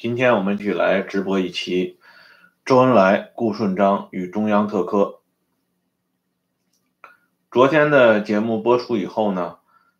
[0.00, 1.98] 今天我们继续来直播一期
[2.64, 5.20] 周恩来、顾顺章与中央特科。
[7.50, 9.58] 昨天的节目播出以后呢，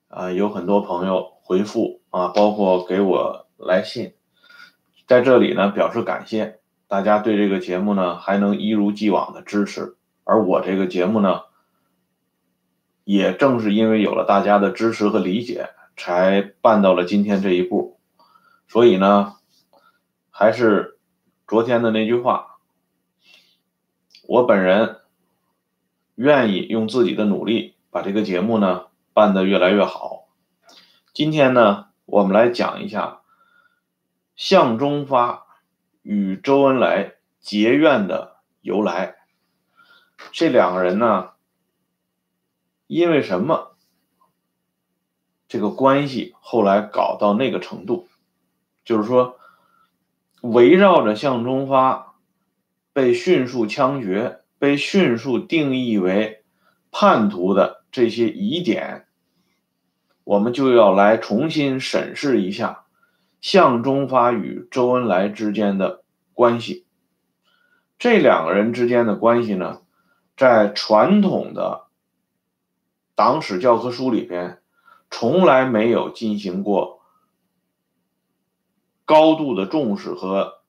[0.09, 4.15] 啊，有很多朋友回复啊，包括给我来信，
[5.07, 11.43] 在这里呢表示感谢，大家对这个节目呢还能一如既往的支持，而我这个节目呢，
[13.05, 18.01] 也正是因为有了大家的支持和理解，才办到了今天这一步，
[18.67, 19.35] 所以呢。
[20.31, 20.99] 还是
[21.47, 22.59] 昨天的那句话，
[24.27, 25.01] 我本人
[26.15, 30.29] 愿意用自己的努力把这个节目呢办得越来越好。
[31.13, 33.21] 今天呢，我们来讲一下
[34.37, 35.45] 向忠发
[36.03, 39.17] 与周恩来结怨的由来。
[40.31, 41.33] 这两个人呢，
[42.87, 43.77] 因为什么
[45.49, 48.09] 这个关系后来搞到那个程度？
[48.85, 49.40] 就是说。
[50.41, 52.15] 围绕着向忠发
[52.93, 56.43] 被迅速枪决、被迅速定义为
[56.91, 59.07] 叛徒的这些疑点，
[60.25, 62.85] 我们就要来重新审视一下
[63.41, 66.03] 向忠发与周恩来之间的
[66.33, 66.87] 关系。
[67.99, 69.83] 这两个人之间的关系呢，
[70.37, 71.85] 在传统的
[73.15, 74.63] 党史教科书里边，
[75.11, 77.00] 从来没有进行过。
[79.11, 80.61] 高度的重视和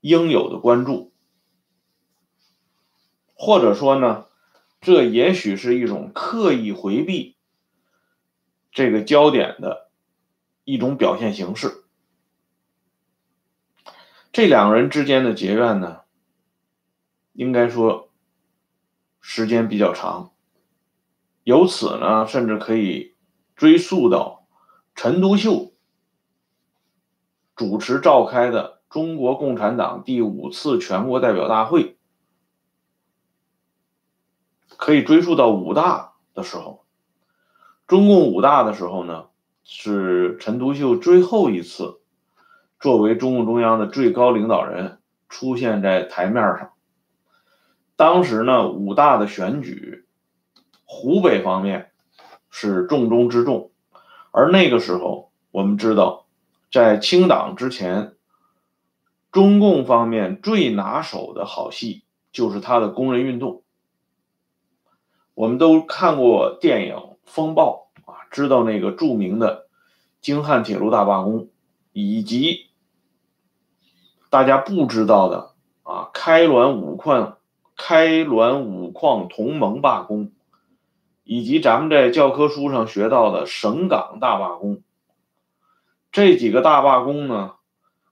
[0.00, 1.12] 应有的关注，
[3.34, 4.26] 或者说呢，
[4.80, 7.36] 这也许是一种刻意回避
[8.72, 9.92] 这个焦点的
[10.64, 11.84] 一种表现形式。
[14.32, 16.00] 这两个人之间的结怨呢，
[17.32, 18.10] 应该说
[19.20, 20.32] 时间比较长，
[21.44, 23.14] 由此呢，甚至可以
[23.54, 24.48] 追溯到
[24.96, 25.73] 陈独秀。
[27.56, 31.96] 主持召开的中国共产党第五次全国代表大会，
[34.66, 36.84] 可以追溯到五大的时候。
[37.86, 39.26] 中共五大的时候呢，
[39.62, 42.00] 是陈独秀最后一次
[42.80, 44.98] 作为中共中央的最高领导人
[45.28, 46.72] 出现在台面上。
[47.94, 50.06] 当时呢，五大的选举，
[50.84, 51.92] 湖北方面
[52.50, 53.70] 是重中之重，
[54.32, 56.23] 而那个时候我们知道。
[56.74, 58.16] 在清党之前，
[59.30, 62.02] 中共方面最拿手的好戏
[62.32, 63.62] 就是他的工人运动。
[65.34, 66.96] 我们都看过电影
[67.26, 69.68] 《风暴》啊，知道那个著名的
[70.20, 71.48] 京汉铁路大罢工，
[71.92, 72.66] 以及
[74.28, 75.52] 大家不知道的
[75.84, 77.38] 啊，开滦五矿、
[77.76, 80.32] 开滦五矿同盟罢工，
[81.22, 84.82] 以及咱们在教科书上学到的省港大罢工。
[86.14, 87.56] 这几个大罢工呢，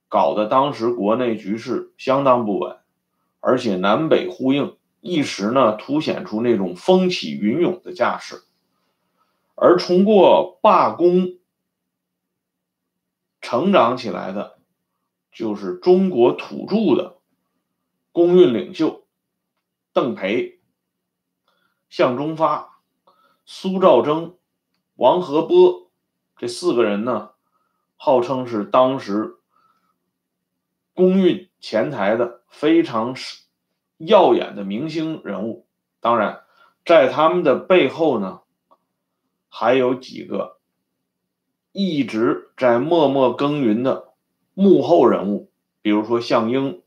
[0.08, 2.78] 搞得当时国内局势相当不稳，
[3.38, 8.42] 而且南北呼应，一时呢凸显出那种风起云涌的架势。
[9.54, 11.38] 而通过罢工
[13.40, 14.58] 成长起来的，
[15.30, 17.18] 就是中国土著的
[18.10, 19.04] 工运领袖
[19.92, 20.58] 邓培、
[21.88, 22.80] 向忠发、
[23.44, 24.34] 苏兆征、
[24.96, 25.88] 王和波
[26.36, 27.30] 这四个人呢。
[28.04, 29.36] 号称是当时
[30.92, 33.14] 公运前台的非常
[33.96, 35.68] 耀眼的明星人物，
[36.00, 36.42] 当然，
[36.84, 38.40] 在他们的背后呢，
[39.48, 40.58] 还有几个
[41.70, 44.14] 一直在默默耕耘的
[44.52, 46.82] 幕后人物，比如说项英，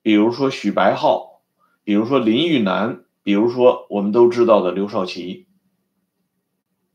[0.00, 1.42] 比如说许白浩，
[1.84, 5.46] 比如说林玉南，比如说我们都知道的刘少奇，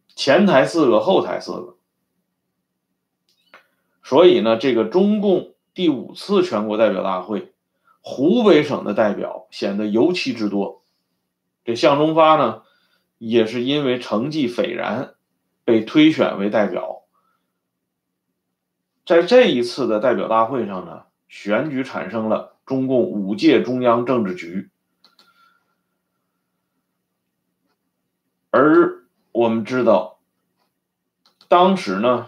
[0.08, 1.78] 前台四个，后台四个。
[4.12, 7.54] 所以呢，这个中共第五次全国代表大会，
[8.02, 10.84] 湖北省的代表显得尤其之多。
[11.64, 12.64] 这向忠发呢，
[13.20, 15.16] 也是因为成绩斐然，
[15.64, 17.04] 被推选为代表。
[19.06, 24.70] 在这一次的代表大会上呢，选举产生了中共五届中央政治局。
[28.50, 30.20] 而我们知道，
[31.48, 32.28] 当时呢。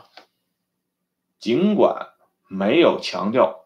[1.44, 2.14] 尽管
[2.48, 3.66] 没有强调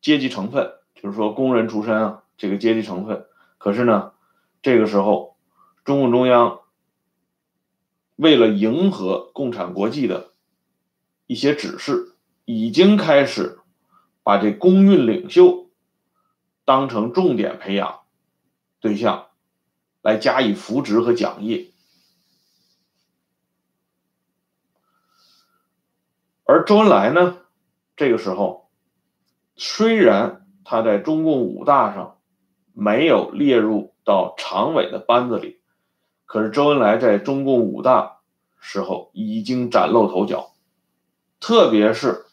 [0.00, 3.26] 阶级成分，就是说工人出身啊，这个阶级成分，
[3.58, 4.14] 可是呢，
[4.62, 5.36] 这个时候
[5.84, 6.60] 中共中央
[8.16, 10.32] 为了迎合共产国际的
[11.26, 12.14] 一些指示，
[12.46, 13.58] 已经开始
[14.22, 15.68] 把这工运领袖
[16.64, 18.00] 当成重点培养
[18.80, 19.26] 对象
[20.00, 21.71] 来加以扶植和奖励。
[26.52, 27.38] 而周恩来呢，
[27.96, 28.68] 这个时候，
[29.56, 32.18] 虽然他在中共五大上
[32.74, 35.62] 没有列入到常委的班子里，
[36.26, 38.18] 可是周恩来在中共五大
[38.60, 40.52] 时候已经崭露头角，
[41.40, 42.26] 特别是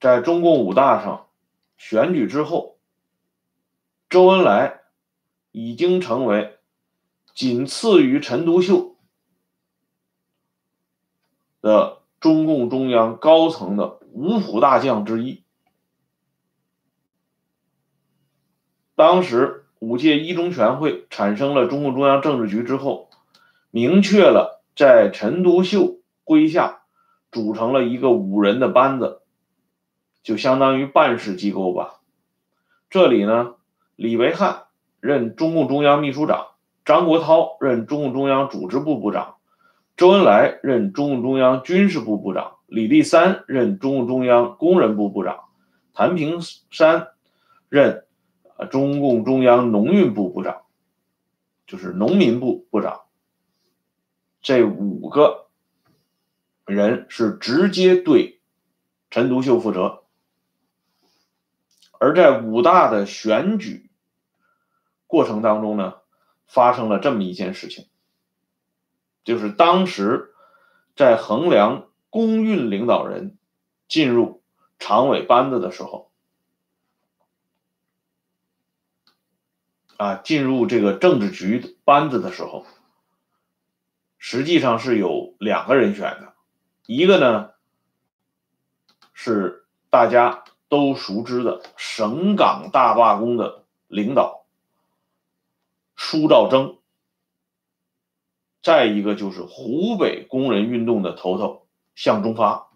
[0.00, 1.28] 在中共五大上
[1.76, 2.76] 选举之后，
[4.10, 4.80] 周恩来
[5.52, 6.58] 已经成为
[7.36, 8.96] 仅次于陈独秀
[11.60, 11.95] 的。
[12.20, 15.42] 中共中央高层的五虎大将之一，
[18.94, 23.10] 当时五届一中全会产生了中共中央政治局之后，
[23.70, 26.82] 明确了在陈独秀麾下
[27.30, 29.20] 组成了一个五人的班子，
[30.22, 32.00] 就相当于办事机构吧。
[32.88, 33.54] 这里呢，
[33.94, 34.64] 李维汉
[35.00, 36.46] 任中共中央秘书长，
[36.84, 39.35] 张国焘任中共中央组织部部长。
[39.96, 45.44] 周恩来任中共中央军事部部长，李立三任中共中央工人部部长，
[45.94, 46.40] 谭平
[46.70, 47.08] 山
[47.70, 48.04] 任
[48.70, 50.62] 中共中央农运部部长，
[51.66, 53.04] 就是农民部部长。
[54.42, 55.46] 这五个
[56.66, 58.40] 人是直接对
[59.10, 60.02] 陈独秀负责，
[61.98, 63.88] 而在五大的选举
[65.06, 65.94] 过程当中呢，
[66.46, 67.86] 发生了这么一件事情。
[69.26, 70.32] 就是当时
[70.94, 73.36] 在衡量公运领导人
[73.88, 74.40] 进入
[74.78, 76.12] 常委班子的时候，
[79.96, 82.64] 啊，进入这个政治局班子的时候，
[84.16, 86.34] 实际上是有两个人选的，
[86.86, 87.50] 一个呢
[89.12, 94.46] 是大家都熟知的省港大罢工的领导
[95.96, 96.75] 舒兆征。
[98.66, 102.66] 再一个就是湖北工人运动的头头向忠发，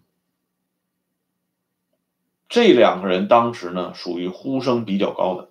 [2.47, 5.49] 这两个人当时呢属于呼声比较高的。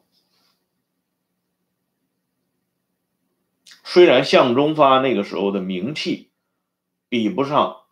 [3.85, 6.31] 虽然向忠发那个时候的名气
[7.11, 7.83] 比不上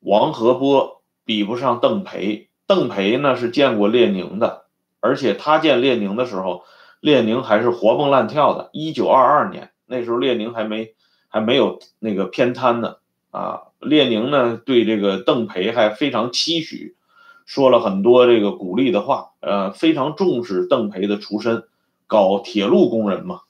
[0.00, 4.66] 王荷波，比不上邓培，邓培呢是见过列宁的，
[4.98, 6.64] 而且他见列宁的时候，
[6.98, 8.68] 列宁还是活蹦乱跳的。
[8.72, 10.96] 一九二二年那时候，列宁还没。
[11.28, 12.96] 还没有那个偏瘫呢，
[13.30, 16.96] 啊，列宁呢对这个邓培还非常期许，
[17.44, 21.68] 说了很多这个鼓励的话，呃，非常重视邓培的出身，
[22.06, 23.42] 搞铁路工人嘛。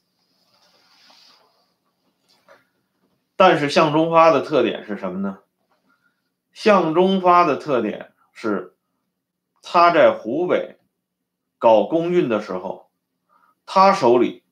[3.37, 5.39] 但是向忠发的特点是什么呢？
[6.53, 8.75] 向忠发的特点是，
[9.63, 10.77] 他在湖北
[11.59, 12.91] 搞公运的时候，
[13.65, 14.43] 他手里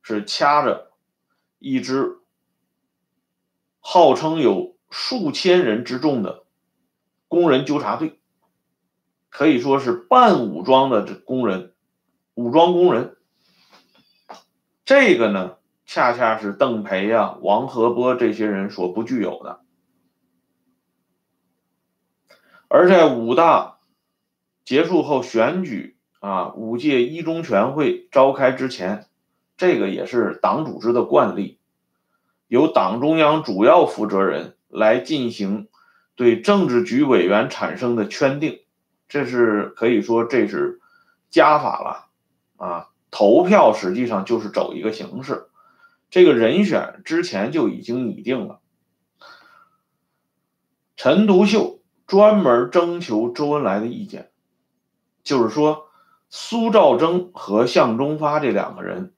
[0.00, 0.90] 是掐着
[1.58, 2.20] 一支。
[3.86, 6.44] 号称有数千人之众的
[7.28, 8.18] 工人纠察队，
[9.28, 11.74] 可以说是半武装的这工人，
[12.32, 13.18] 武装工人。
[14.86, 19.60] 这个呢，恰恰是邓培呀、王河波这些人所不具有的。
[22.68, 23.80] 而在武大
[24.64, 29.06] 结束后选举啊，五届一中全会召开之前，
[29.58, 31.60] 这个也是党组织的惯例。
[32.48, 35.68] 由党中央主要负责人来进行
[36.14, 38.60] 对政治局委员产生的圈定，
[39.08, 40.80] 这是可以说这是
[41.30, 42.88] 加法了啊！
[43.10, 45.46] 投票实际上就是走一个形式，
[46.10, 48.60] 这个人选之前就已经拟定了。
[50.96, 54.30] 陈独秀专门征求周恩来的意见，
[55.22, 55.88] 就是说
[56.28, 59.14] 苏兆征和向忠发这两个人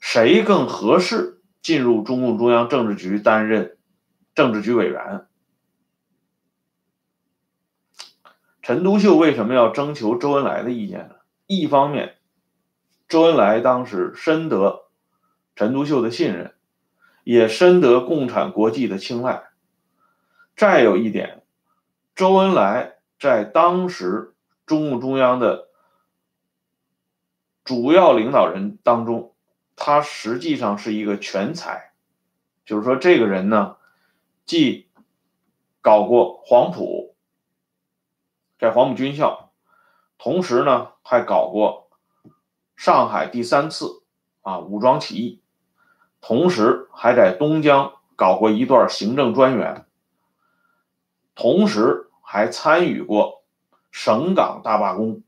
[0.00, 1.31] 谁更合适？
[1.62, 3.78] 进入中共中央政治局担任
[4.34, 5.26] 政治局委员，
[8.60, 11.14] 陈独秀为什么要征求周恩来的意见呢？
[11.46, 12.16] 一方面，
[13.06, 14.86] 周恩来当时深得
[15.54, 16.52] 陈独秀的信任，
[17.22, 19.44] 也深得共产国际的青睐。
[20.56, 21.44] 再有一点，
[22.16, 24.34] 周恩来在当时
[24.66, 25.68] 中共中央的
[27.62, 29.31] 主要领导人当中。
[29.84, 31.90] 他实际上是一个全才，
[32.64, 33.78] 就是说这个人呢，
[34.46, 34.86] 既
[35.80, 37.16] 搞过黄埔，
[38.60, 39.50] 在黄埔军校，
[40.18, 41.90] 同时呢还搞过
[42.76, 44.04] 上海第三次
[44.42, 45.42] 啊武装起义，
[46.20, 49.84] 同时还在东江搞过一段行政专员，
[51.34, 53.42] 同时还参与过
[53.90, 55.24] 省港大罢工。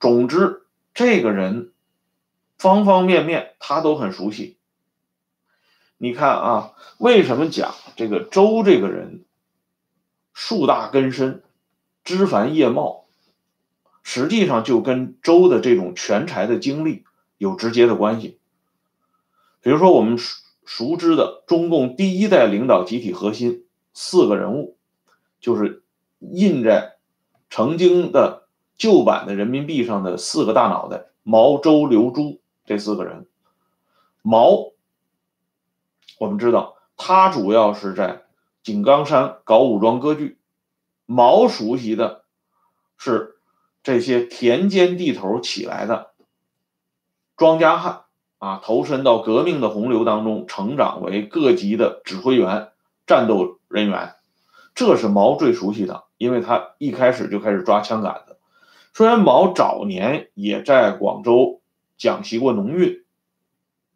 [0.00, 1.74] 总之，这个人。
[2.58, 4.56] 方方面面他都很熟悉。
[5.98, 9.24] 你看啊，为什么讲这个周这个人
[10.34, 11.42] 树大根深
[12.04, 13.06] 枝繁叶茂，
[14.02, 17.04] 实际上就跟周的这种全才的经历
[17.38, 18.38] 有直接的关系。
[19.60, 24.76] 比如说，我们熟熟知的中共第一代领导集体核心四个人物，
[25.40, 25.82] 就是
[26.20, 26.96] 印在
[27.50, 28.46] 曾经的
[28.76, 33.26] 旧版的人民币上的四个大脑袋：毛、周、刘、朱这四个人。
[34.22, 34.72] 毛，
[36.18, 38.24] 我们知道他主要是在
[38.62, 40.38] 井冈山搞武装割据。
[41.06, 42.24] 毛熟悉的
[42.96, 43.36] 是
[43.84, 46.10] 这些田间地头起来的
[47.36, 48.02] 庄稼汉
[48.38, 52.72] 啊，投身到革命的洪流当中，成长为各级的指挥员、
[53.06, 54.14] 战斗人员。
[54.74, 58.36] 这是毛最熟悉的，因为他一开始就开始抓枪杆子。
[58.92, 61.60] 虽然毛早年也在广州
[61.96, 63.04] 讲习过农运，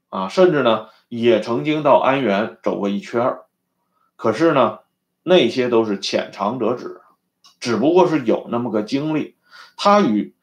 [0.09, 3.39] 啊，甚至呢也曾经到安源走过一圈，
[4.17, 4.81] 可是呢。
[5.23, 7.03] 那些都是浅尝辄止，
[7.61, 9.37] 只不过是有那么个经历。
[9.77, 10.35] 他与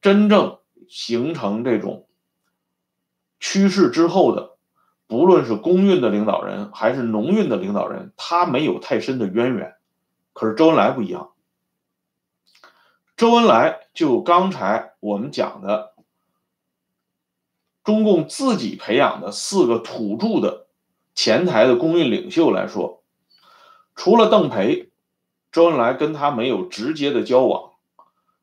[0.00, 2.06] 真正形成这种
[3.40, 4.52] 趋势之后的，
[5.08, 9.74] 不论是公运的领导人还是农运的领导人，他没有太深的渊源。
[10.32, 11.32] 可是周恩来不一样，
[13.16, 15.89] 周恩来就刚才我们讲的，
[17.90, 20.68] 中共自己培养的四个土著的
[21.12, 23.02] 前台的公运领袖来说。
[23.96, 24.90] 除了邓培，
[25.50, 27.72] 周恩来跟他没有直接的交往，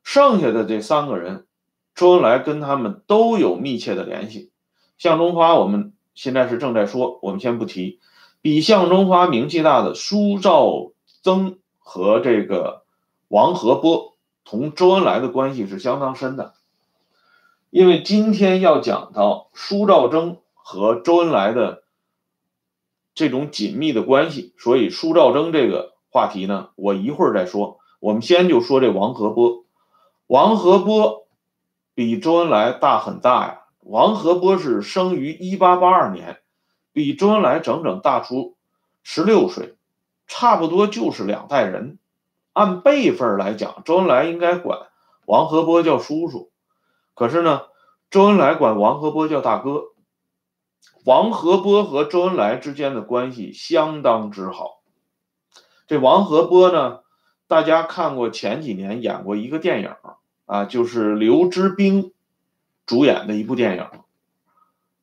[0.02, 1.46] 剩下的这三个人，
[1.94, 4.52] 周恩来跟他们都有密切的联系。
[4.98, 8.00] 向忠发，我们现在是正在说，我们先不提。
[8.42, 12.84] 比向忠发名气大的苏兆增和这个
[13.28, 14.14] 王和波，
[14.44, 16.52] 同周恩来的关系是相当深的。
[17.70, 21.82] 因为今天要讲到苏兆征和周恩来的。
[23.14, 27.80] 这种紧密的关系，所以苏兆征这个话题呢，我一会儿再说。
[27.98, 29.64] 我们先就说这王和波。
[30.28, 31.26] 王和波
[31.96, 33.62] 比周恩来大很大呀。
[33.80, 36.38] 王和波是生于一八八二年，
[36.92, 38.54] 比周恩来整整大出
[39.02, 39.74] 十六岁，
[40.28, 41.98] 差不多就是两代人。
[42.52, 44.78] 按辈分来讲，周恩来应该管
[45.26, 46.52] 王和波叫叔叔，
[47.18, 47.62] 可是呢，
[48.10, 49.86] 周恩来管王和波叫大哥。
[51.04, 54.84] 王和波和周恩来之间的关系相当之好。
[55.88, 57.00] 这王和波呢，
[57.48, 59.96] 大家看过前几年演过一个电影
[60.46, 62.12] 啊，就是刘知兵
[62.86, 63.88] 主演的一部电影。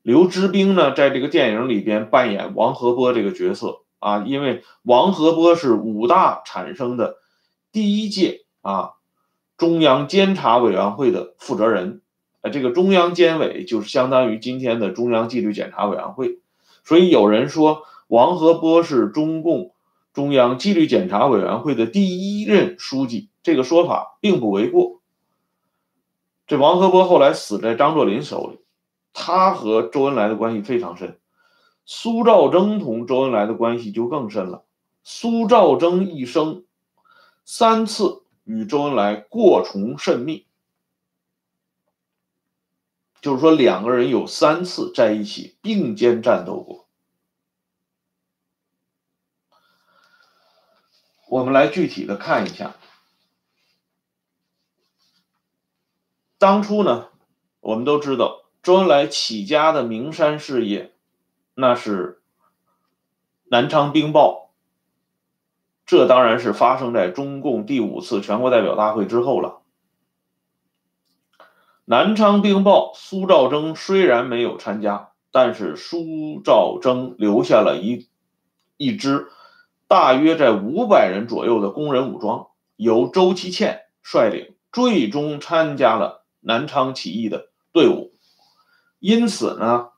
[0.02, 7.18] 刘知兵呢，在这个电影里边扮演王和波这个角色啊，因为王和波是武大产生的
[7.74, 8.92] 第一届啊
[9.58, 12.04] 中央监察委员会的负责人。
[12.50, 16.40] 这个中央监委就是相当于今天的中央纪律检查委员会，
[16.84, 19.74] 所以有人说王和波是中共
[20.14, 25.02] 中央纪律检查委员会的第一任书记，这个说法并不为过。
[26.48, 28.60] 这王和波后来死在张作霖手里，
[29.14, 31.18] 他和周恩来的关系非常深。
[31.86, 34.64] 苏兆征同周恩来的关系就更深了。
[35.04, 36.64] 苏兆征一生
[37.44, 40.45] 三次与周恩来过从甚密。
[43.26, 46.86] 就是说，两个人有三次在一起并肩战斗过。
[51.28, 52.76] 我们来具体的看一下。
[56.38, 57.10] 当初呢，
[57.62, 60.94] 我们都知道周恩来起家的名山事业，
[61.56, 62.22] 那是
[63.46, 64.52] 南昌兵报。
[65.88, 69.64] 这当然是发生在中共第五次全国代表大会之后了。
[71.88, 78.08] 南昌兵报，苏兆征虽然没有参加，但是苏兆征留下了一
[78.76, 79.28] 一支
[79.88, 88.14] 大约在五百人左右的工人武装，由周其倩率领，最终参加了南昌起义的队伍。
[88.98, 89.90] 因此呢，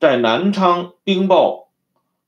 [0.00, 1.68] 在南昌兵报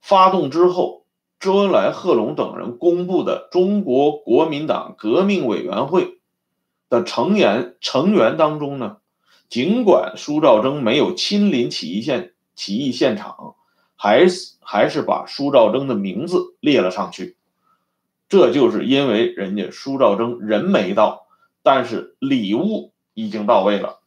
[0.01, 1.07] 发动之后，
[1.41, 6.21] 周恩来、贺龙等人公布的中国国民党革命委员会
[6.89, 8.99] 的成员成员当中呢。
[9.49, 13.55] 尽管苏兆征没有亲临起义现起义现场，
[13.97, 17.37] 还是还是把苏兆征的名字列了上去。
[18.29, 21.27] 这就是因为人家苏兆征人没到，
[21.63, 24.01] 但是礼物已经到位了。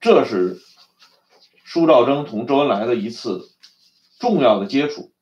[0.00, 0.60] 这是
[1.64, 3.50] 苏兆征同周恩来的一次
[4.18, 5.12] 重要的接触，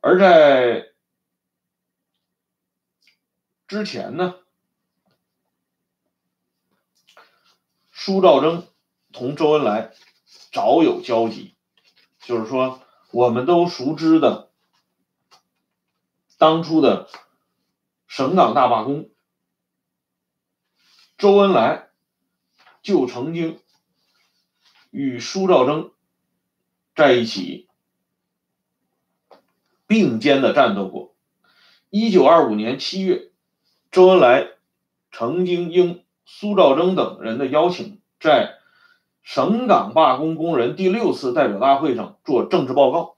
[0.00, 0.88] 而在
[3.68, 4.34] 之前呢？
[8.06, 8.68] 苏兆征
[9.12, 9.92] 同周恩来
[10.52, 11.56] 早有交集，
[12.20, 14.52] 就是说，我们都熟知的
[16.38, 17.10] 当初的
[18.06, 19.10] 省港大罢工
[21.18, 21.88] 周恩来
[22.80, 23.60] 就曾经
[24.90, 25.90] 与苏兆征
[26.94, 27.68] 在一起
[29.88, 31.16] 并肩的战斗过。
[31.90, 33.32] 一九二五年七月，
[33.90, 34.46] 周恩来
[35.10, 38.56] 曾经应苏兆征等人的邀请，在
[39.22, 43.14] 省港罢工工人第六次代表大会上做政治报告。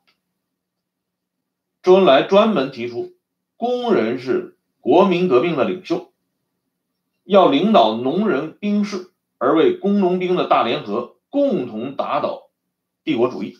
[1.82, 3.14] 周恩来专门提出，
[3.56, 6.12] 工人是国民革命的领袖。
[7.24, 12.48] 要领导农人兵士，而为工农兵的大联合，共同打倒
[13.04, 13.58] 帝国主义。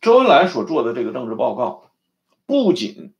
[0.00, 1.90] 周恩来所做的这个政治报告，
[2.46, 3.14] 不仅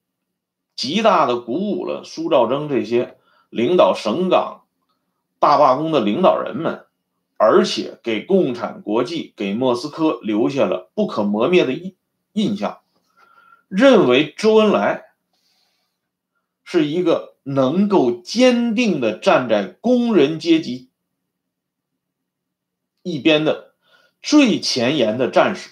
[0.74, 3.16] 极大的鼓舞了苏兆征这些
[3.50, 4.61] 领导省港
[5.42, 6.86] 大罢工的领导人们，
[7.36, 11.96] 而且给共产国际、给莫斯科留下了不可磨灭的印
[12.32, 12.78] 印象，
[13.66, 15.06] 认为周恩来
[16.62, 17.32] 是一个。
[17.44, 20.90] 能够坚定的站在工人阶级
[23.02, 23.74] 一边的
[24.22, 25.70] 最前沿的战士，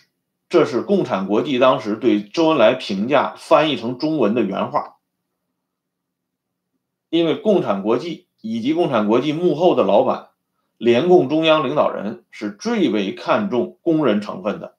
[0.48, 4.96] 这是共产国际当时对周恩来评价翻译成中文的原话。
[7.08, 10.28] 因为共产国际以及共产国际幕后的老板，
[10.78, 14.74] 联共中央领导人是最为看重工人成分的，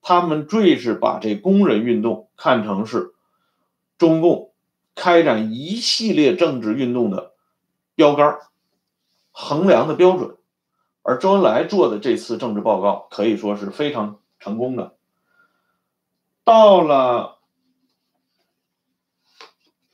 [0.00, 3.14] 他们最是把这工人运动看成是
[3.98, 4.50] 中共。
[4.94, 7.32] 开展一系列政治运动的
[7.94, 8.36] 标杆、
[9.30, 10.36] 衡量的标准，
[11.00, 14.94] 而周恩来做的这次政治报告可以说是非常成功的。
[16.44, 17.38] 到了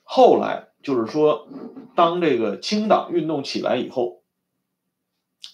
[0.02, 1.46] 后来，就是说，
[1.98, 4.22] 当这个清党运动起来以后，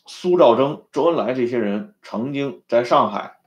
[0.05, 3.39] 苏兆征、周恩来这些人曾经在上海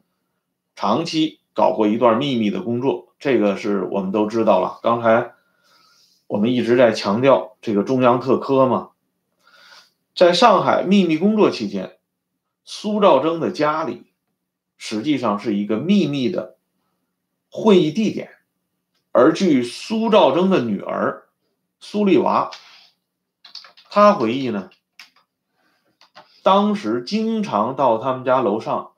[0.75, 4.79] 长期搞过一段秘密的工作，这个是我们都知道了。
[4.81, 5.36] 刚才。
[6.25, 8.89] 我们一直在强调这个中央特科嘛，
[10.13, 11.99] 在上海秘密工作期间，
[12.65, 14.07] 苏兆征的家里
[14.75, 16.57] 实际上是一个秘密的
[17.49, 18.31] 会议地点，
[19.13, 21.29] 而据苏兆征的女儿
[21.79, 22.51] 苏丽娃，
[23.99, 24.69] 他回忆呢，
[26.43, 28.91] 当时经常到他们家楼上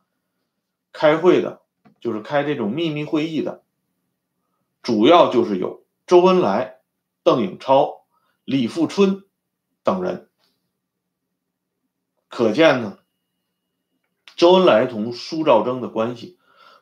[0.91, 1.61] 开会的，
[2.01, 3.63] 就是开这种秘密会议的，
[4.81, 6.81] 主要就是有周恩来。
[7.23, 8.03] 邓颖超、
[8.43, 9.23] 李富春
[9.83, 10.29] 等人，
[12.27, 12.97] 可见呢，
[14.35, 16.37] 周恩来同苏兆征的关系，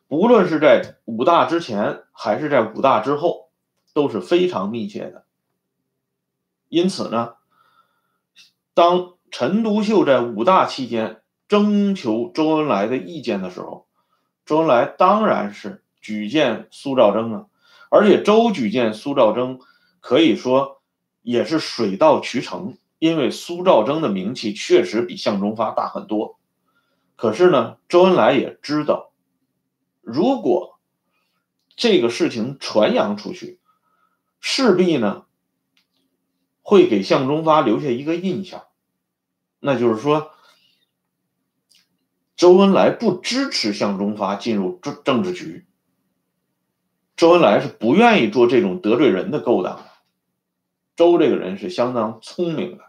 [0.08, 3.52] 不论是在五大之前还是在五大之后，
[3.94, 5.26] 都是非常密切的。
[6.68, 7.36] 因此呢，
[8.78, 13.88] 当陈独秀在五大期间征求周恩来的意见的时候，
[14.46, 17.46] 周恩来当然是举荐苏兆征啊，
[17.90, 19.60] 而且周举荐苏兆征。
[20.00, 20.84] 可以说
[21.24, 26.38] 也是水到渠成，因为苏兆征的名气确实比向忠发大很多。
[27.16, 29.12] 可是呢，周恩来也知道，
[30.02, 30.80] 如果
[31.76, 33.60] 这个事情传扬出去，
[34.40, 35.26] 势必呢
[36.62, 38.67] 会给向忠发留下一个印象，
[39.60, 40.32] 那就是说，
[42.36, 45.66] 周恩来不支持向忠发进入政政治局。
[47.16, 49.86] 周恩来是不愿意做这种得罪人的勾当。
[50.96, 52.84] 周这个人是相当聪明的，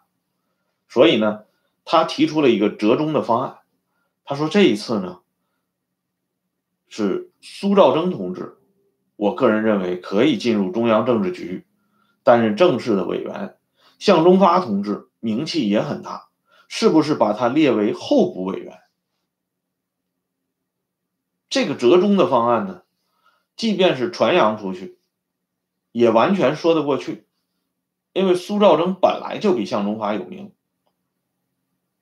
[0.88, 1.44] 所以呢，
[1.84, 3.58] 他提出了一个折中的方案。
[4.24, 5.20] 他说：“这一次呢，
[6.88, 8.58] 是苏兆征同志，
[9.16, 11.66] 我个人认为可以进入中央政治局，
[12.22, 13.56] 担任正式的委员。
[13.98, 16.27] 向忠发同志名气也很大，
[16.68, 18.80] 是不是把他列为候补委员？
[21.48, 22.82] 这个折中的方案呢，
[23.56, 24.98] 即便是传扬出去，
[25.90, 27.26] 也完全说得过去。”
[28.14, 30.52] 因为苏兆征本来就比向忠发有名，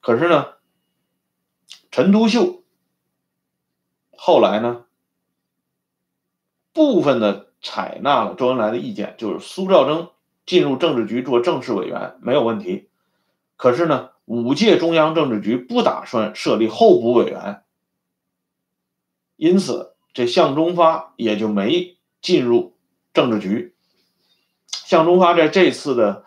[0.01, 0.55] 可是呢，
[1.91, 2.63] 陈独秀
[4.17, 4.87] 后来呢，
[6.73, 10.11] 部分的采纳了周恩来的意见，就是苏兆征
[10.47, 12.89] 进入政治局做正式委员没有问题。
[13.57, 17.63] 可是呢，五届中央政治局不打算设立候补委员，
[19.37, 22.77] 因此这向忠发也就没进入
[23.15, 23.75] 政治局。
[24.69, 26.25] 向忠发在这次的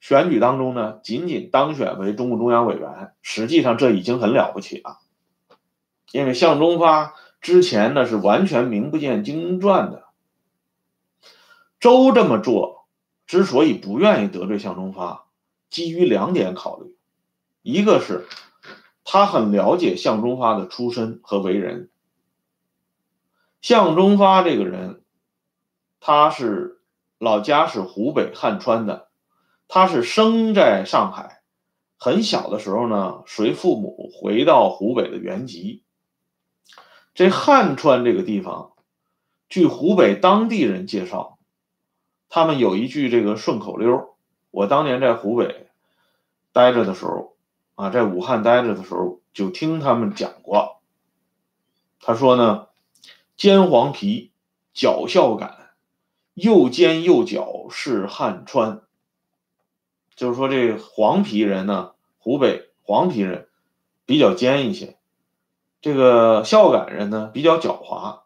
[0.00, 4.98] 选举当中呢，仅仅当选为中共中央委员，实际上这已经很了不起了。
[6.10, 10.04] 因为向忠发之前呢是完全名不见经传的。
[11.78, 12.86] 周这么做
[13.26, 15.27] 之所以不愿意得罪向忠发，
[15.70, 16.96] 基于两点考虑：
[17.62, 18.26] 一个是
[19.04, 21.90] 他很了解向忠发的出身和为人。
[23.60, 25.02] 向忠发这个人，
[26.00, 26.74] 他是。
[27.20, 29.08] 老家是湖北汉川的，
[29.66, 31.42] 他是生在上海，
[31.96, 35.82] 很小的时候呢，随父母回到湖北的原籍。
[37.14, 38.74] 这汉川这个地方，
[39.48, 41.40] 据湖北当地人介绍，
[42.28, 44.16] 他们有一句这个顺口溜
[44.50, 45.68] 我当年在湖北
[46.52, 47.36] 待着的时候，
[47.74, 50.80] 啊，在武汉待着的时候，就听他们讲过。
[52.00, 52.68] 他说呢，
[53.36, 54.32] 煎黄皮，
[54.72, 55.70] 脚孝感，
[56.34, 58.82] 又尖又脚是汉川。
[60.16, 63.48] 就是说，这黄皮人呢，湖北黄皮人
[64.06, 64.98] 比较尖一些，
[65.80, 68.22] 这个孝感人呢比较狡猾，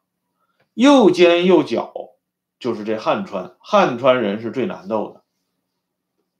[0.74, 2.12] 又尖又狡，
[2.58, 5.21] 就是这汉川汉川人是最难斗的。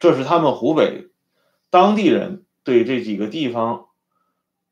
[0.03, 1.11] 这是他们湖北
[1.71, 3.87] 当地人对这几个地方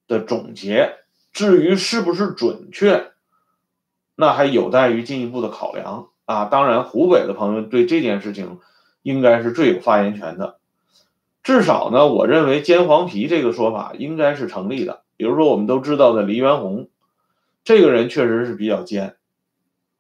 [0.09, 0.97] 的总结。
[1.33, 3.13] 至于是不是准确，
[4.17, 6.47] 那还有待于进一步的考量啊。
[6.47, 8.59] 当然，湖北的朋友对这件事情
[9.03, 10.59] 应该是最有发言权的。
[11.45, 15.05] 至少呢，我认为煎黄皮这个说法应该是成立的。
[15.17, 16.89] 比如说，我们都知道的黎元洪，
[17.63, 19.15] 这个人确实是比较奸，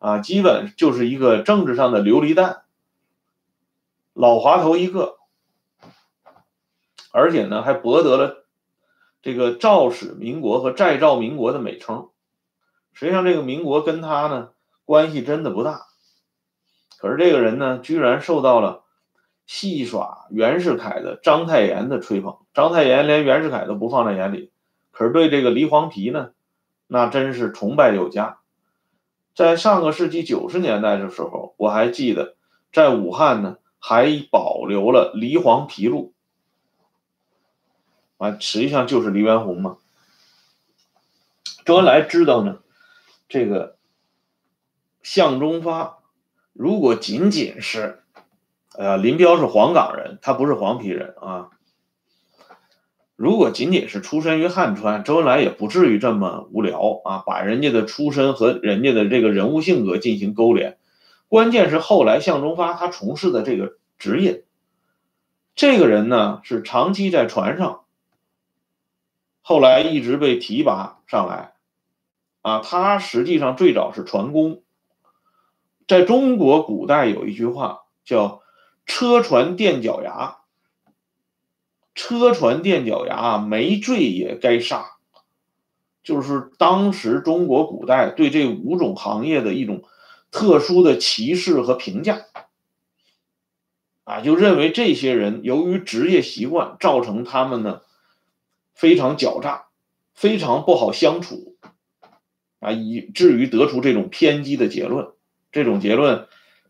[0.01, 2.62] 啊，基本就是一个政治上的琉璃弹，
[4.12, 5.19] 老滑头一个，
[7.12, 8.44] 而且呢，还博得了
[9.23, 12.09] 这个赵使民国和再赵民国的美称。
[12.92, 14.51] 实际上，这个民国跟他呢
[14.85, 15.83] 关系真的不大，
[16.99, 18.85] 可是这个人呢，居然受到了。
[19.46, 24.53] 戏耍袁世凯的章太炎的吹捧，章太炎连袁世凯都不放在眼里，
[24.92, 26.31] 可是对这个黎黄皮呢，
[26.87, 28.38] 那真是崇拜有加。
[29.35, 32.37] 在上个世纪九十年代的时候，我还记得
[32.73, 36.12] 在武汉呢，还保留了黎黄皮路，
[38.21, 39.79] 啊，实际上就是黎元洪嘛。
[41.65, 42.59] 周恩来知道呢，
[43.29, 43.77] 这个
[45.03, 45.99] 向忠发
[46.53, 47.97] 如果仅仅是。
[48.79, 51.51] 呃，林彪是黄冈人，他不是黄皮人啊。
[53.17, 60.79] 如果仅仅是出身于汉川，周恩来也不至于这么无聊啊，把人家的出身和人家的这个人物性格进行勾连。
[61.29, 64.45] 关键是后来向忠发他从事的这个职业，
[65.57, 67.80] 这个人呢是长期在船上，
[69.51, 71.55] 后来一直被提拔上来，
[72.41, 74.63] 啊，他实际上最早是船工。
[75.89, 78.43] 在中国古代有一句话叫。
[78.87, 80.39] 车船垫脚牙，
[81.95, 84.97] 车船垫脚牙，没罪也该杀。
[86.03, 89.85] 就是当时中国古代对这五种行业的一种
[90.33, 92.23] 特殊的歧视和评价，
[94.03, 97.83] 啊，就认为这些人由于职业习惯造成他们呢
[98.81, 99.66] 非常狡诈，
[100.14, 101.59] 非常不好相处，
[102.61, 105.11] 啊，以至于得出这种偏激的结论。
[105.53, 106.29] 这种结论。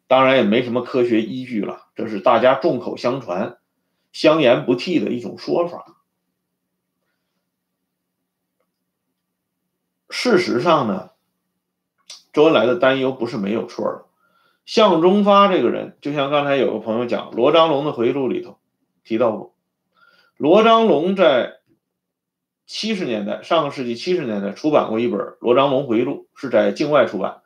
[0.08, 3.58] 当然也没什么科学依据了，这是大家众口相传、
[4.10, 6.02] 相言不替的一种说法。
[10.08, 11.10] 事实上呢，
[12.32, 14.06] 周恩来的担忧不是没有错的。
[14.66, 18.58] 向忠发这个人，就像刚才有个朋友讲，罗章龙的回忆录里头
[19.04, 19.54] 提到过，
[20.36, 21.59] 罗章龙在
[22.72, 27.42] 七十年代，上个世纪七十年代出版过一本《罗章龙回忆录》，是在境外出版。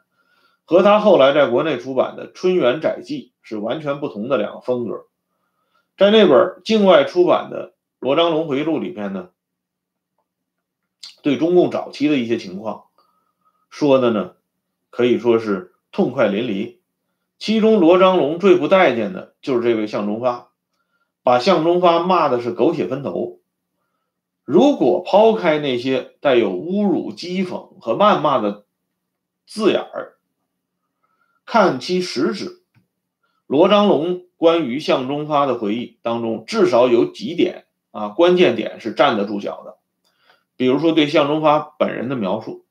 [0.67, 5.07] 和他后来在国内出版的《春园载记》是完全不同的两个风格。
[5.97, 7.69] 在那本境外出版的
[8.01, 9.31] 《罗章龙回忆录》里边呢，
[11.23, 12.85] 对中共早期的一些情况
[13.71, 14.33] 说的呢，
[14.91, 16.77] 可以说是痛快淋漓。
[17.39, 20.51] 其中罗章龙最不待见的就是这位向忠发，
[21.23, 23.41] 把向忠发骂的是狗血喷头。
[24.45, 28.67] 如果抛开那些带有侮辱、讥讽和谩骂的
[29.47, 30.17] 字眼儿，
[31.47, 32.63] 看其实质，
[33.47, 39.79] 罗章龙关于向忠发的回忆当中，至少有几点啊，关键点是站得住脚的。
[40.57, 42.65] 比如说对向忠发本人的描述，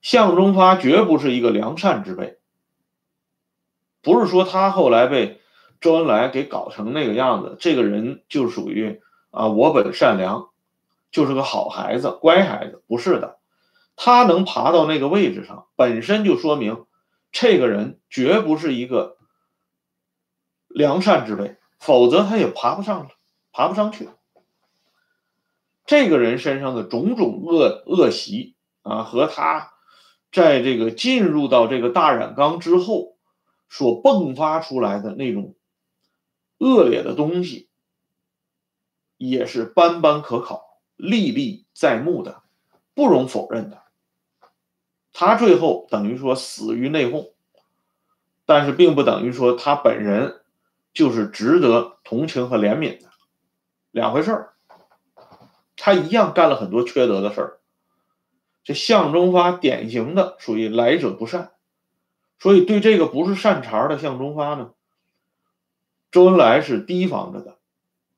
[0.00, 2.38] 向忠发绝不是一个良善之辈，
[4.02, 5.40] 不是说他后来被
[5.80, 10.50] 周恩来给搞成那个样子，这个人就属于啊我本善良，
[11.12, 13.38] 就是个好孩子、乖孩子，不是的，
[13.94, 16.86] 他能爬到那个位置上，本身就说明。
[17.30, 19.16] 这个人绝不是一个
[20.68, 23.08] 良善之辈，否则他也爬不上，
[23.52, 24.10] 爬不上去。
[25.86, 29.72] 这个人身上的种种恶恶习啊，和他
[30.30, 33.16] 在这个进入到这个大染缸之后
[33.70, 35.56] 所迸发出来的那种
[36.58, 37.70] 恶劣的东西，
[39.16, 42.42] 也是斑斑可考、历历在目的，
[42.94, 43.82] 不容否认的。
[45.12, 47.32] 他最后等于说死于内讧，
[48.46, 50.40] 但是并不等于说他本人
[50.92, 53.08] 就是值得同情和怜悯的
[53.90, 54.52] 两回事儿。
[55.76, 57.58] 他一样干了很多缺德的事儿。
[58.64, 61.50] 这向忠发典型的属于来者不善，
[62.38, 64.72] 所以对这个不是善茬的向忠发呢，
[66.12, 67.58] 周恩来是提防着的。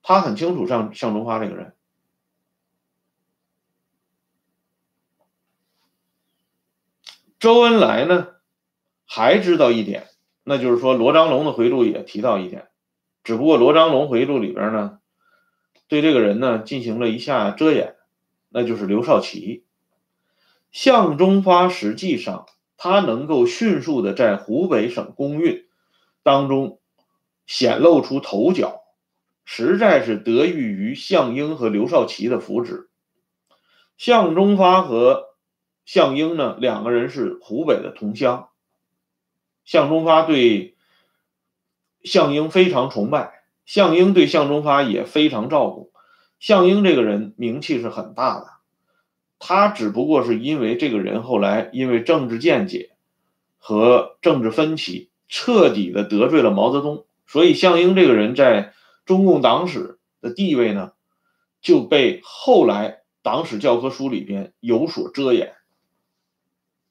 [0.03, 1.75] 他很清楚向向忠发这个人。
[7.45, 8.29] 周恩来呢，
[9.05, 10.07] 还知道一点，
[10.45, 12.69] 那就是说罗章龙的回忆录也提到一点，
[13.23, 15.01] 只不过罗章龙回忆录里边呢，
[15.87, 17.97] 对这个人呢进行了一下遮掩，
[18.49, 19.67] 那就是刘少奇。
[20.73, 22.47] 向忠发实际上
[22.79, 25.67] 他能够迅速的在湖北省公运
[26.23, 26.81] 当中
[27.45, 28.81] 显露出头角，
[29.45, 32.89] 实在是得益于项英和刘少奇的扶持。
[33.99, 35.34] 向忠发和
[35.85, 38.49] 项英呢，两个人是湖北的同乡。
[39.65, 40.77] 向忠发对
[42.03, 45.91] 项英非常崇拜，项英对向忠发也非常照顾。
[46.39, 48.47] 项英这个人名气是很大的，
[49.39, 52.91] 他只不过是因为这个人后来因为政治见解
[53.57, 58.75] 和政治分歧，彻底的得罪了毛泽东，所以项英这个人在
[59.07, 60.93] 中共党史的地位呢，
[61.63, 65.55] 就被后来党史教科书里边有所遮掩。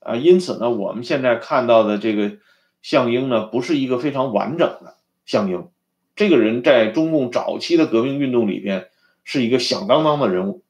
[0.06, 2.38] 啊，因此呢，我们现在看到的这个
[2.82, 5.70] 项英呢，不是一个非常完整的项英。
[6.16, 8.90] 这个人在中共早期的革命运动里边
[9.24, 10.64] 是一个响当当的人物，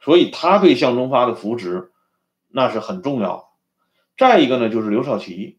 [0.00, 1.92] 所以他对向忠发的扶植
[2.48, 3.44] 那是很重要的。
[4.16, 5.58] 再一个呢，就是刘少奇。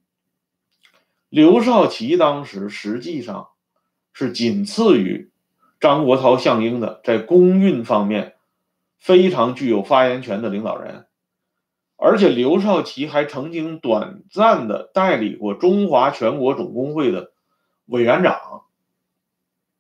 [1.30, 3.48] 刘少奇当时实际上
[4.12, 5.32] 是仅次于
[5.80, 8.36] 张国焘、项英的在工运方面
[9.00, 11.06] 非常具有发言权的领导人。
[12.04, 17.32] 而且刘少奇还曾经短暂的代理过中华全国总工会的
[17.86, 18.64] 委员长，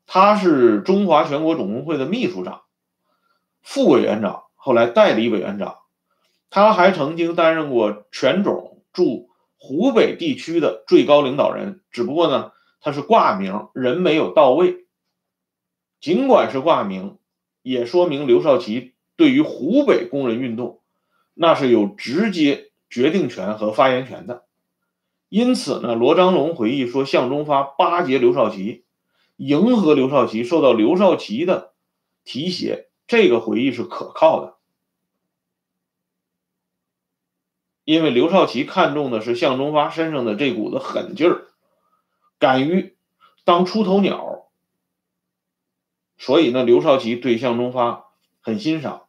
[0.06, 2.62] 他是中华全国总工会的秘书长、
[3.64, 5.80] 副委员长，后来代理委员长。
[6.52, 14.86] 他还曾经担任过全总驻湖北地区的最高领导人，只不过呢，他是挂名，人没有到位。
[16.00, 17.18] 尽管是挂名，
[17.64, 20.81] 也说明刘少奇对于湖北工人运动。
[21.42, 24.46] 那是有直接决定权和发言权的，
[25.28, 28.86] 因此呢，罗章龙回忆说，向忠发巴结刘少奇，
[29.38, 31.74] 迎合刘少奇，受到刘少奇的
[32.24, 34.58] 提携，这个回忆是可靠的，
[37.86, 41.48] 因为刘少奇看中的是向忠发身上的这股子狠劲儿，
[42.38, 42.96] 敢于
[43.44, 44.46] 当出头鸟，
[46.20, 49.08] 所以呢，刘少奇对向忠发很欣赏。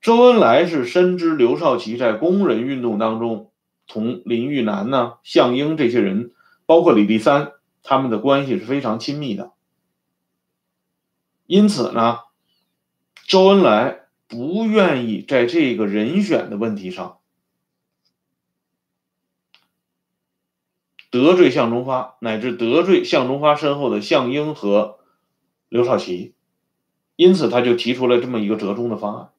[0.00, 3.50] 周恩来是深知刘少奇在工人运动当中
[3.86, 6.32] 同林育南呢、项英这些人，
[6.64, 9.52] 包括李立三他们的关系是非常亲密的，
[11.46, 12.20] 因此呢，
[13.26, 17.18] 周恩来不愿意在这个人选的问题上
[21.10, 25.00] 得罪向忠发，乃至得罪向忠发身后的项英和
[25.68, 26.34] 刘少奇，
[27.16, 29.30] 因此他就提出了这么一个折中的方案。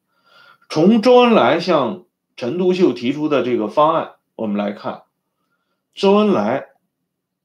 [0.72, 5.02] 从周恩来向陈独秀提出的这个方案，我们来看，
[5.92, 6.68] 周恩来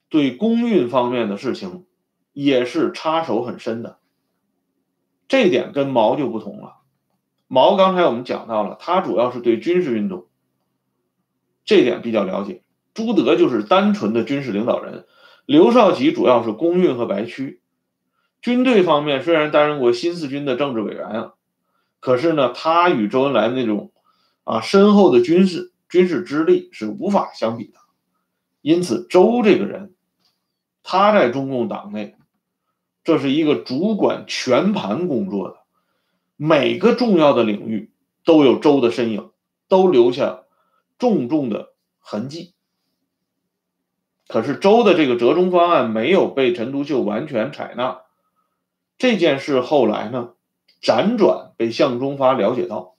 [0.08, 1.86] 对公运方面的事情
[2.32, 3.98] 也是插手很深的，
[5.28, 6.78] 这点跟毛就不同了。
[7.48, 10.28] 毛刚才我们讲到了，他主要是对军事运动，
[11.66, 12.64] 这点比较了解。
[12.94, 15.06] 朱德就是单纯的军事领导人，
[15.46, 17.62] 刘少奇主要是公运和白区。
[18.40, 21.34] 军队方面虽然担任过新四军的政治委员啊。
[22.00, 23.92] 可是呢，他与周恩来那种
[24.44, 27.80] 啊深厚的军事军事资历是无法相比的。
[28.62, 29.96] 因此，周这个人，
[30.84, 32.16] 他在中共党内，
[33.04, 35.58] 这是一个主管全盘工作的，
[36.36, 37.92] 每个重要的领域
[38.26, 39.32] 都有周的身影，
[39.68, 40.44] 都留下
[40.98, 42.54] 重重的痕迹。
[44.28, 48.02] 可是，周的这个折中方案没有被陈独秀完全采纳。
[48.98, 50.34] 这件事后来呢？
[50.82, 52.96] 辗转被向忠发了解到，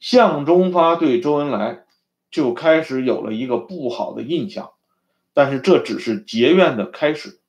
[0.00, 1.84] 向忠发对周恩来
[2.30, 4.72] 就开始有了一个不好的印象，
[5.32, 7.40] 但是这只是结怨的开始，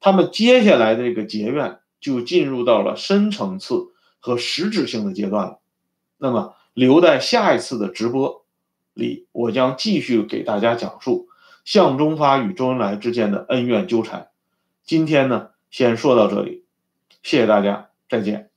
[0.00, 5.60] 他们接下来的这个结怨就进入到了深层次和实质性的阶段了。
[6.18, 8.44] 那么留在下一次的直播
[8.94, 11.28] 里，我将继续给大家讲述
[11.64, 14.28] 向忠发与周恩来之间的恩怨纠缠。
[14.84, 16.64] 今天呢，先说到这里，
[17.22, 18.53] 谢谢大家，再见。